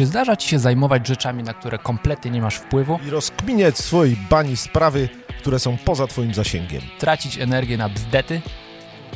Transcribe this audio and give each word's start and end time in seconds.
Czy 0.00 0.06
zdarza 0.06 0.36
ci 0.36 0.48
się 0.48 0.58
zajmować 0.58 1.06
rzeczami, 1.06 1.42
na 1.42 1.54
które 1.54 1.78
kompletnie 1.78 2.30
nie 2.30 2.42
masz 2.42 2.56
wpływu? 2.56 2.98
I 3.06 3.10
rozkminiać 3.10 3.74
w 3.74 3.82
swojej 3.82 4.16
bani 4.30 4.56
sprawy, 4.56 5.08
które 5.38 5.58
są 5.58 5.76
poza 5.76 6.06
twoim 6.06 6.34
zasięgiem. 6.34 6.82
Tracić 6.98 7.38
energię 7.38 7.76
na 7.76 7.88
bzdety? 7.88 8.40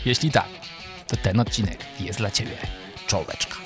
Jeśli 0.04 0.30
tak, 0.30 0.48
to 1.06 1.16
ten 1.16 1.40
odcinek 1.40 1.78
jest 2.00 2.18
dla 2.18 2.30
ciebie. 2.30 2.56
Czołeczka. 3.06 3.63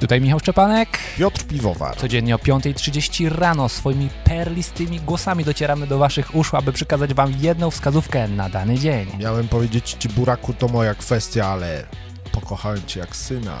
Tutaj 0.00 0.20
Michał 0.20 0.40
Szczepanek. 0.40 0.98
Piotr 1.18 1.44
Piwowar. 1.44 1.96
Codziennie 1.96 2.34
o 2.34 2.38
5.30 2.38 3.28
rano 3.28 3.68
swoimi 3.68 4.08
perlistymi 4.24 5.00
głosami 5.00 5.44
docieramy 5.44 5.86
do 5.86 5.98
waszych 5.98 6.34
uszu, 6.34 6.56
aby 6.56 6.72
przekazać 6.72 7.14
wam 7.14 7.32
jedną 7.40 7.70
wskazówkę 7.70 8.28
na 8.28 8.48
dany 8.48 8.78
dzień. 8.78 9.08
Miałem 9.18 9.48
powiedzieć 9.48 9.96
ci, 9.98 10.08
buraku, 10.08 10.54
to 10.54 10.68
moja 10.68 10.94
kwestia, 10.94 11.46
ale 11.46 11.86
pokochałem 12.32 12.86
cię 12.86 13.00
jak 13.00 13.16
syna. 13.16 13.58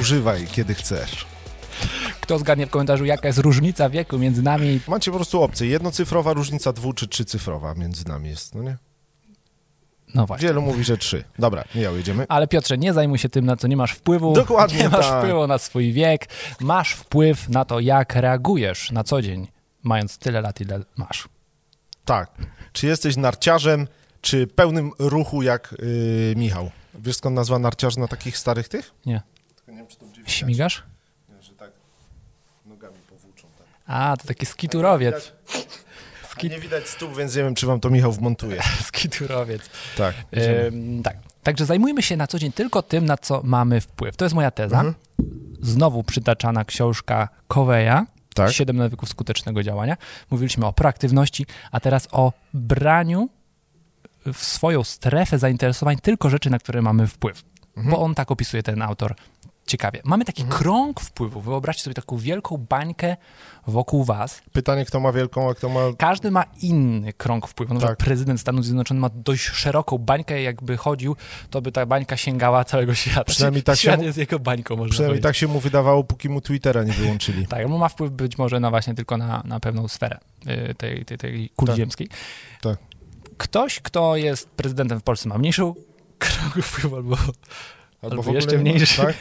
Używaj, 0.00 0.46
kiedy 0.52 0.74
chcesz. 0.74 1.26
Kto 2.20 2.38
zgadnie 2.38 2.66
w 2.66 2.70
komentarzu, 2.70 3.04
jaka 3.04 3.26
jest 3.26 3.38
różnica 3.38 3.90
wieku 3.90 4.18
między 4.18 4.42
nami? 4.42 4.80
Macie 4.88 5.10
po 5.10 5.16
prostu 5.16 5.42
opcję. 5.42 5.66
Jednocyfrowa 5.66 6.32
różnica 6.32 6.72
dwu 6.72 6.92
czy 6.92 7.08
trzycyfrowa 7.08 7.74
między 7.74 8.08
nami 8.08 8.28
jest, 8.28 8.54
no 8.54 8.62
nie? 8.62 8.89
No 10.14 10.26
właśnie. 10.26 10.48
Wielu 10.48 10.62
mówi, 10.62 10.84
że 10.84 10.96
trzy. 10.96 11.24
Dobra, 11.38 11.64
Michał, 11.74 11.96
jedziemy. 11.96 12.26
Ale 12.28 12.48
Piotrze, 12.48 12.78
nie 12.78 12.92
zajmuj 12.92 13.18
się 13.18 13.28
tym, 13.28 13.44
na 13.44 13.56
co 13.56 13.68
nie 13.68 13.76
masz 13.76 13.92
wpływu. 13.92 14.32
Dokładnie 14.32 14.78
Nie 14.82 14.88
masz 14.88 15.06
tak. 15.06 15.18
wpływu 15.18 15.46
na 15.46 15.58
swój 15.58 15.92
wiek. 15.92 16.28
Masz 16.60 16.92
wpływ 16.92 17.48
na 17.48 17.64
to, 17.64 17.80
jak 17.80 18.14
reagujesz 18.14 18.90
na 18.90 19.04
co 19.04 19.22
dzień, 19.22 19.48
mając 19.82 20.18
tyle 20.18 20.40
lat, 20.40 20.60
ile 20.60 20.80
masz. 20.96 21.28
Tak. 22.04 22.30
Czy 22.72 22.86
jesteś 22.86 23.16
narciarzem, 23.16 23.88
czy 24.20 24.46
pełnym 24.46 24.90
ruchu 24.98 25.42
jak 25.42 25.74
yy, 25.82 26.34
Michał? 26.36 26.70
Wiesz 26.94 27.16
skąd 27.16 27.36
nazwa 27.36 27.58
narciarz 27.58 27.96
na 27.96 28.08
takich 28.08 28.38
starych 28.38 28.68
tych? 28.68 28.90
Nie. 29.06 29.22
Nie 29.68 29.76
wiem, 29.76 29.86
czy 29.86 29.96
to 29.96 30.04
Śmigasz? 30.26 30.82
że 31.40 31.52
tak 31.52 31.70
nogami 32.66 32.96
powłóczą. 33.10 33.48
Tak. 33.58 33.66
A, 33.86 34.16
to 34.16 34.26
taki 34.26 34.46
skiturowiec. 34.46 35.32
Nie 36.42 36.60
widać 36.60 36.88
stóp, 36.88 37.16
więc 37.16 37.36
nie 37.36 37.42
wiem, 37.42 37.54
czy 37.54 37.66
wam 37.66 37.80
to 37.80 37.90
Michał 37.90 38.12
wmontuje. 38.12 38.62
Skiturowiec. 38.84 39.70
Tak. 39.96 40.14
Ym, 40.66 41.02
tak. 41.02 41.16
Także 41.42 41.66
zajmujmy 41.66 42.02
się 42.02 42.16
na 42.16 42.26
co 42.26 42.38
dzień 42.38 42.52
tylko 42.52 42.82
tym, 42.82 43.04
na 43.04 43.16
co 43.16 43.40
mamy 43.44 43.80
wpływ. 43.80 44.16
To 44.16 44.24
jest 44.24 44.34
moja 44.34 44.50
teza. 44.50 44.76
Mhm. 44.76 44.94
Znowu 45.60 46.02
przytaczana 46.02 46.64
książka 46.64 47.28
Coveya, 47.48 48.04
Tak. 48.34 48.52
Siedem 48.52 48.76
nawyków 48.76 49.08
skutecznego 49.08 49.62
działania. 49.62 49.96
Mówiliśmy 50.30 50.66
o 50.66 50.72
proaktywności, 50.72 51.46
a 51.72 51.80
teraz 51.80 52.08
o 52.12 52.32
braniu 52.54 53.28
w 54.32 54.44
swoją 54.44 54.84
strefę 54.84 55.38
zainteresowań 55.38 55.96
tylko 55.96 56.30
rzeczy, 56.30 56.50
na 56.50 56.58
które 56.58 56.82
mamy 56.82 57.06
wpływ. 57.06 57.42
Mhm. 57.76 57.90
Bo 57.90 58.02
on 58.02 58.14
tak 58.14 58.30
opisuje 58.30 58.62
ten 58.62 58.82
autor 58.82 59.14
ciekawie. 59.70 60.00
Mamy 60.04 60.24
taki 60.24 60.44
krąg 60.44 61.00
wpływu. 61.00 61.40
Wyobraźcie 61.40 61.82
sobie 61.82 61.94
taką 61.94 62.16
wielką 62.16 62.56
bańkę 62.56 63.16
wokół 63.66 64.04
was. 64.04 64.42
Pytanie, 64.52 64.84
kto 64.84 65.00
ma 65.00 65.12
wielką, 65.12 65.50
a 65.50 65.54
kto 65.54 65.68
ma... 65.68 65.80
Każdy 65.98 66.30
ma 66.30 66.44
inny 66.62 67.12
krąg 67.12 67.46
wpływu. 67.48 67.74
Przykład 67.74 67.98
Tak. 67.98 68.06
prezydent 68.06 68.40
Stanów 68.40 68.64
Zjednoczonych 68.64 69.00
ma 69.00 69.10
dość 69.14 69.42
szeroką 69.42 69.98
bańkę. 69.98 70.42
Jakby 70.42 70.76
chodził, 70.76 71.16
to 71.50 71.62
by 71.62 71.72
ta 71.72 71.86
bańka 71.86 72.16
sięgała 72.16 72.64
całego 72.64 72.94
świata. 72.94 73.24
Przynajmniej 73.24 73.62
tak 73.62 73.76
się 73.76 73.80
Świat 73.82 74.00
mu- 74.00 74.06
jest 74.06 74.18
jego 74.18 74.38
bańką, 74.38 74.76
można 74.76 74.90
Przynajmniej 74.92 75.10
powiedzieć. 75.22 75.22
tak 75.22 75.36
się 75.36 75.46
mu 75.48 75.60
wydawało, 75.60 76.04
póki 76.04 76.28
mu 76.28 76.40
Twittera 76.40 76.82
nie 76.84 76.92
wyłączyli. 76.92 77.46
Tak, 77.46 77.66
on 77.66 77.78
ma 77.78 77.88
wpływ 77.88 78.12
być 78.12 78.38
może 78.38 78.60
na 78.60 78.70
właśnie 78.70 78.94
tylko 78.94 79.16
na, 79.16 79.42
na 79.44 79.60
pewną 79.60 79.88
sferę 79.88 80.18
y, 80.70 80.74
tej, 80.74 81.04
tej, 81.04 81.18
tej 81.18 81.50
kuli 81.56 81.66
Tak. 81.68 81.76
ziemskiej. 81.76 82.08
Tak. 82.60 82.78
Ktoś, 83.38 83.80
kto 83.80 84.16
jest 84.16 84.48
prezydentem 84.48 85.00
w 85.00 85.02
Polsce 85.02 85.28
ma 85.28 85.38
mniejszą 85.38 85.74
krąg 86.18 86.54
wpływu 86.66 86.96
albo, 86.96 87.16
albo, 88.02 88.16
w 88.16 88.18
ogóle 88.20 88.34
jeszcze 88.34 88.58
mniejszy, 88.58 89.02
Tak? 89.02 89.16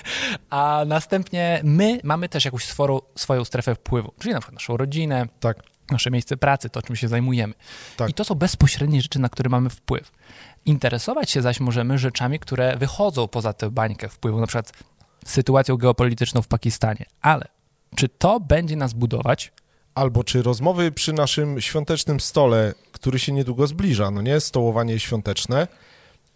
a 0.50 0.84
następnie 0.88 1.62
my 1.64 2.00
mamy 2.04 2.30
też 2.30 2.46
jakąś 2.46 2.66
swoją, 2.66 3.00
swoją 3.16 3.46
strefę 3.46 3.76
wpływu, 3.76 4.14
czyli 4.20 4.34
na 4.34 4.40
przykład 4.40 4.54
naszą 4.54 4.78
rodzinę, 4.78 5.28
Tak. 5.40 5.58
nasze 5.92 6.12
miejsce 6.12 6.38
pracy, 6.38 6.70
to 6.70 6.82
czym 6.82 6.96
się 6.96 7.08
zajmujemy. 7.08 7.54
Tak. 7.98 8.10
I 8.10 8.14
to 8.14 8.24
są 8.24 8.36
bezpośrednie 8.36 9.02
rzeczy, 9.02 9.20
na 9.20 9.30
które 9.30 9.50
mamy 9.50 9.70
wpływ. 9.70 10.12
Interesować 10.66 11.32
się 11.32 11.42
zaś 11.42 11.60
możemy 11.60 11.98
rzeczami, 11.98 12.40
które 12.40 12.78
wychodzą 12.78 13.28
poza 13.28 13.54
tę 13.54 13.72
bańkę 13.72 14.10
wpływu, 14.10 14.40
na 14.40 14.48
przykład 14.48 14.74
sytuacją 15.26 15.78
geopolityczną 15.78 16.42
w 16.42 16.48
Pakistanie. 16.48 17.06
Ale 17.22 17.46
czy 17.96 18.10
to 18.10 18.40
będzie 18.40 18.76
nas 18.76 18.94
budować? 18.94 19.52
Albo 19.96 20.24
czy 20.24 20.42
rozmowy 20.42 20.92
przy 20.92 21.14
naszym 21.14 21.62
świątecznym 21.62 22.20
stole, 22.20 22.74
który 22.92 23.20
się 23.20 23.32
niedługo 23.32 23.68
zbliża, 23.68 24.12
no 24.12 24.22
nie? 24.22 24.40
Stołowanie 24.40 25.00
świąteczne. 25.00 25.68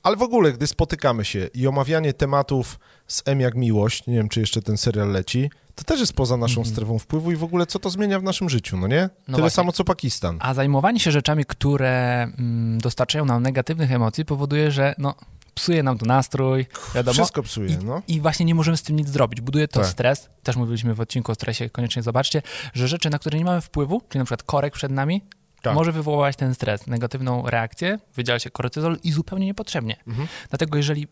Ale 0.04 0.18
w 0.18 0.22
ogóle, 0.22 0.52
gdy 0.54 0.68
spotykamy 0.68 1.26
się 1.26 1.50
i 1.54 1.68
omawianie 1.68 2.14
tematów 2.14 2.80
z 3.08 3.24
M 3.26 3.40
jak 3.40 3.56
miłość, 3.56 4.08
nie 4.08 4.16
wiem, 4.16 4.30
czy 4.30 4.40
jeszcze 4.40 4.62
ten 4.62 4.78
serial 4.78 5.12
leci, 5.12 5.50
to 5.76 5.84
też 5.84 6.00
jest 6.00 6.14
poza 6.14 6.38
naszą 6.38 6.66
strefą 6.66 7.00
wpływu 7.00 7.32
i 7.32 7.36
w 7.36 7.44
ogóle 7.44 7.66
co 7.66 7.80
to 7.80 7.90
zmienia 7.90 8.20
w 8.20 8.24
naszym 8.24 8.50
życiu, 8.50 8.78
no 8.78 8.88
nie? 8.88 8.96
Tyle 8.96 9.10
Mhm. 9.28 9.40
właśnie. 9.40 9.50
samo 9.56 9.72
co 9.72 9.84
Pakistan. 9.84 10.38
A 10.42 10.54
zajmowanie 10.54 11.00
się 11.00 11.12
rzeczami, 11.12 11.46
które 11.46 12.24
mm, 12.24 12.78
dostarczają 12.82 13.26
nam 13.26 13.44
negatywnych 13.44 13.92
emocji, 13.92 14.26
powoduje, 14.26 14.72
że 14.72 14.96
no, 14.98 15.16
psuje 15.56 15.84
nam 15.84 15.98
to 15.98 16.06
nastrój, 16.06 16.66
wiadomo. 16.96 17.14
Wszystko 17.14 17.44
psuje, 17.44 17.78
no. 17.86 18.02
I 18.08 18.22
właśnie 18.22 18.46
nie 18.46 18.56
możemy 18.56 18.78
z 18.78 18.84
tym 18.84 18.96
nic 18.96 19.10
zrobić. 19.10 19.42
Buduje 19.42 19.68
to 19.68 19.80
Tak. 19.80 19.90
stres. 19.90 20.30
Też 20.44 20.56
mówiliśmy 20.56 20.94
w 20.96 21.00
odcinku 21.02 21.32
o 21.32 21.36
stresie, 21.36 21.70
koniecznie 21.70 22.04
zobaczcie, 22.04 22.42
że 22.74 22.88
rzeczy, 22.88 23.10
na 23.10 23.20
które 23.20 23.38
nie 23.38 23.46
mamy 23.46 23.62
wpływu, 23.62 24.02
czyli 24.10 24.20
na 24.20 24.26
przykład 24.26 24.44
korek 24.44 24.74
przed 24.74 24.92
nami, 24.92 25.22
Tak. 25.64 25.76
może 25.76 25.92
wywołać 25.92 26.36
ten 26.36 26.56
stres, 26.56 26.88
negatywną 26.88 27.50
reakcję, 27.50 28.00
wydziela 28.16 28.40
się 28.40 28.50
kortyzol 28.50 28.98
i 29.04 29.12
zupełnie 29.12 29.46
niepotrzebnie. 29.46 29.96
Mhm. 30.08 30.28
Dlatego 30.50 30.78
jeżeli 30.78 31.08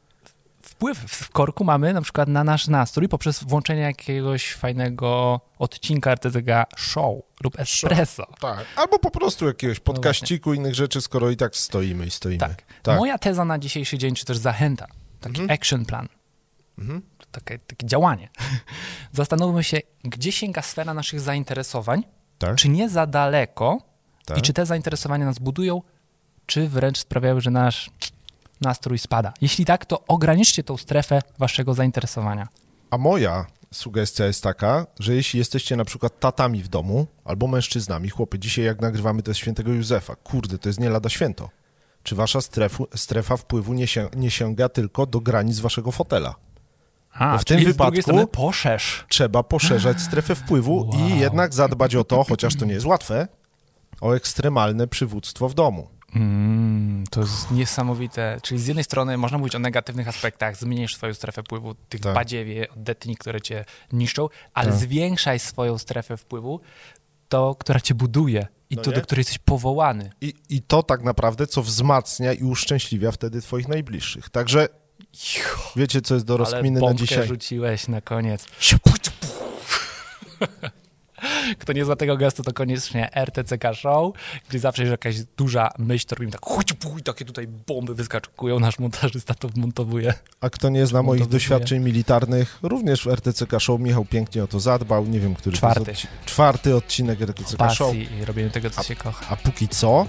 wpływ 0.62 0.98
w 0.98 1.30
korku 1.30 1.64
mamy 1.64 1.94
na 1.94 2.02
przykład 2.02 2.30
na 2.30 2.44
nasz 2.44 2.68
nastrój 2.68 3.10
poprzez 3.10 3.44
włączenie 3.44 3.82
jakiegoś 3.82 4.54
fajnego 4.54 5.42
odcinka 5.60 6.12
RTZG 6.12 6.50
show 6.78 7.16
lub 7.44 7.60
espresso. 7.60 8.28
Tak. 8.40 8.66
Albo 8.76 9.00
po 9.00 9.12
prostu 9.12 9.48
jakiegoś 9.48 9.78
No 9.78 9.84
podkaściku, 9.84 10.54
innych 10.54 10.76
rzeczy, 10.76 11.02
skoro 11.02 11.30
i 11.30 11.38
tak 11.38 11.56
stoimy 11.56 12.06
i 12.06 12.12
stoimy. 12.12 12.38
Tak. 12.40 12.64
tak. 12.84 12.98
Moja 13.00 13.18
teza 13.18 13.46
na 13.46 13.60
dzisiejszy 13.60 13.98
dzień, 13.98 14.16
czy 14.16 14.26
też 14.26 14.38
zachęta, 14.38 14.88
taki 15.22 15.42
Mhm. 15.42 15.60
action 15.60 15.86
plan, 15.86 16.08
Mhm. 16.80 17.02
takie, 17.32 17.60
takie 17.60 17.86
działanie. 17.88 18.30
Zastanówmy 19.14 19.64
się, 19.64 19.80
gdzie 20.04 20.32
sięga 20.32 20.62
sfera 20.62 20.94
naszych 20.94 21.20
zainteresowań, 21.20 22.04
Tak. 22.40 22.56
czy 22.56 22.70
nie 22.70 22.90
za 22.90 23.08
daleko 23.08 23.91
tak. 24.34 24.40
i 24.40 24.42
czy 24.42 24.54
te 24.54 24.66
zainteresowania 24.66 25.26
nas 25.26 25.40
budują, 25.40 25.82
czy 26.46 26.68
wręcz 26.70 26.98
sprawiają, 27.00 27.40
że 27.40 27.52
nasz 27.52 27.90
nastrój 28.62 28.98
spada. 29.00 29.34
Jeśli 29.42 29.66
tak, 29.66 29.86
to 29.86 30.04
ograniczcie 30.08 30.64
tą 30.64 30.78
strefę 30.78 31.22
waszego 31.40 31.74
zainteresowania. 31.74 32.48
A 32.92 32.98
moja 32.98 33.46
sugestia 33.74 34.26
jest 34.26 34.44
taka, 34.44 34.88
że 35.00 35.16
jeśli 35.16 35.40
jesteście 35.40 35.76
na 35.76 35.86
przykład 35.86 36.20
tatami 36.20 36.64
w 36.64 36.68
domu 36.68 37.08
albo 37.26 37.48
mężczyznami, 37.48 38.10
chłopy, 38.10 38.40
dzisiaj 38.40 38.66
jak 38.66 38.82
nagrywamy 38.82 39.24
to 39.24 39.34
świętego 39.34 39.72
Józefa, 39.72 40.16
kurde, 40.16 40.58
to 40.58 40.70
jest 40.70 40.80
nie 40.80 40.90
lada 40.90 41.10
święto. 41.10 41.50
Czy 42.04 42.16
wasza 42.16 42.42
strefu, 42.42 42.88
strefa 42.96 43.38
wpływu 43.38 43.74
nie, 43.74 43.88
się, 43.88 44.10
nie 44.16 44.32
sięga 44.32 44.70
tylko 44.70 45.06
do 45.06 45.20
granic 45.20 45.60
waszego 45.60 45.92
fotela? 45.92 46.36
A, 47.14 47.34
Bo 47.34 47.38
w 47.40 47.46
tym 47.46 47.60
wypadku- 47.60 48.28
poszerz. 48.28 49.06
Trzeba 49.10 49.44
poszerzać 49.44 50.02
strefę 50.02 50.36
wpływu 50.36 50.76
Wow. 50.78 50.90
i 51.10 51.20
jednak 51.20 51.54
zadbać 51.54 51.96
o 51.96 52.04
to, 52.04 52.24
chociaż 52.24 52.56
to 52.56 52.66
nie 52.66 52.74
jest 52.74 52.86
łatwe, 52.86 53.28
o 54.02 54.14
ekstremalne 54.16 54.88
przywództwo 54.88 55.50
w 55.50 55.54
domu. 55.54 55.88
Mm, 56.16 57.04
to 57.12 57.22
jest 57.22 57.52
niesamowite. 57.52 58.40
Czyli 58.44 58.60
z 58.62 58.68
jednej 58.68 58.84
strony 58.84 59.18
można 59.18 59.38
mówić 59.38 59.56
o 59.56 59.60
negatywnych 59.60 60.08
aspektach, 60.08 60.58
zmniejsz 60.58 60.96
swoją 60.96 61.14
strefę 61.14 61.44
wpływu, 61.44 61.76
tych 61.76 62.02
Tak. 62.02 62.16
badziewie, 62.16 62.70
oddetni, 62.70 63.18
które 63.18 63.42
cię 63.42 63.66
niszczą, 63.92 64.30
ale 64.54 64.70
Tak. 64.70 64.80
zwiększaj 64.80 65.40
swoją 65.40 65.78
strefę 65.78 66.18
wpływu, 66.18 66.60
to, 67.30 67.56
która 67.56 67.80
cię 67.80 67.94
buduje 67.96 68.48
i 68.70 68.76
No 68.76 68.82
to, 68.82 68.90
nie? 68.92 68.96
do 68.96 69.02
której 69.02 69.20
jesteś 69.22 69.38
powołany. 69.38 70.12
I, 70.22 70.34
I 70.50 70.62
to 70.62 70.84
tak 70.84 71.04
naprawdę, 71.04 71.48
co 71.48 71.62
wzmacnia 71.64 72.34
i 72.34 72.44
uszczęśliwia 72.44 73.12
wtedy 73.12 73.42
twoich 73.42 73.68
najbliższych. 73.68 74.30
Także 74.30 74.68
wiecie, 75.76 76.02
co 76.02 76.14
jest 76.14 76.26
do 76.26 76.38
rozkminy 76.38 76.82
na 76.82 76.94
dzisiaj. 76.94 77.28
rzuciłeś 77.28 77.88
na 77.88 78.02
koniec. 78.02 78.46
Kto 81.60 81.74
nie 81.74 81.86
zna 81.86 81.96
tego 81.96 82.18
gestu, 82.18 82.44
to 82.44 82.54
koniecznie 82.54 83.16
RTCK 83.16 83.64
Show, 83.74 84.16
gdzie 84.50 84.60
zawsze 84.60 84.82
jest 84.82 84.92
jakaś 84.92 85.16
duża 85.38 85.70
myśl, 85.78 86.08
to 86.08 86.16
robimy 86.16 86.32
tak 86.32 86.42
puj, 86.80 87.04
takie 87.04 87.26
tutaj 87.26 87.48
bomby 87.68 87.96
wyskakują, 87.96 88.60
nasz 88.60 88.80
montażysta 88.80 89.34
to 89.34 89.50
wmontowuje. 89.50 90.14
A 90.42 90.50
kto 90.50 90.70
nie 90.70 90.88
zna 90.88 91.04
moich 91.04 91.28
doświadczeń 91.28 91.84
militarnych, 91.84 92.60
również 92.62 93.04
w 93.04 93.08
RTCK 93.08 93.60
Show 93.60 93.80
Michał 93.80 94.06
pięknie 94.06 94.44
o 94.44 94.48
to 94.48 94.60
zadbał. 94.60 95.06
Nie 95.06 95.20
wiem, 95.20 95.36
który 95.36 95.58
Czwarty. 95.58 95.86
to 95.86 95.92
jest 95.92 96.04
odci- 96.04 96.08
czwarty 96.26 96.76
odcinek 96.76 97.22
RTCK 97.22 97.70
Show. 97.74 97.96
I 97.96 98.26
robieniu 98.26 98.50
tego, 98.50 98.70
co 98.70 98.84
się 98.84 98.96
kocha. 98.96 99.26
A 99.30 99.36
póki 99.36 99.68
co, 99.68 100.06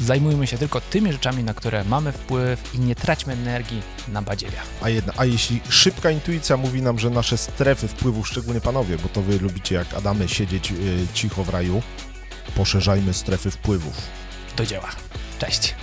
Zajmujmy 0.00 0.46
się 0.46 0.58
tylko 0.58 0.80
tymi 0.80 1.12
rzeczami, 1.12 1.44
na 1.44 1.54
które 1.54 1.84
mamy 1.84 2.12
wpływ 2.12 2.74
i 2.74 2.78
nie 2.78 2.94
traćmy 2.94 3.32
energii 3.32 3.82
na 4.08 4.22
badziewia. 4.22 4.62
a, 4.82 4.88
jedna, 4.88 5.12
a 5.16 5.24
jeśli 5.24 5.60
szybka 5.68 6.10
intuicja 6.10 6.56
mówi 6.56 6.82
nam, 6.82 6.98
że 6.98 7.10
nasze 7.10 7.38
strefy 7.38 7.88
wpływu, 7.88 8.24
szczególnie 8.24 8.60
panowie, 8.60 8.96
bo 8.98 9.08
to 9.08 9.22
wy 9.22 9.38
lubicie 9.38 9.74
jak 9.74 9.94
Adamy 9.94 10.28
siedzieć 10.28 10.72
y, 10.72 11.06
cicho 11.14 11.44
w 11.44 11.48
raju, 11.48 11.82
poszerzajmy 12.54 13.14
strefy 13.14 13.50
wpływów. 13.50 13.94
Do 14.56 14.66
dzieła. 14.66 14.90
Cześć. 15.38 15.74